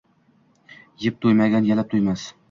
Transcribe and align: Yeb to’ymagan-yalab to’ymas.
Yeb 1.07 1.19
to’ymagan-yalab 1.25 1.91
to’ymas. 1.93 2.25